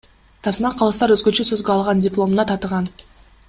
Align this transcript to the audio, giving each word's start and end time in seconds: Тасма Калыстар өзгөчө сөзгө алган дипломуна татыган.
Тасма 0.47 0.71
Калыстар 0.79 1.13
өзгөчө 1.17 1.47
сөзгө 1.51 1.75
алган 1.77 2.03
дипломуна 2.09 2.51
татыган. 2.55 2.93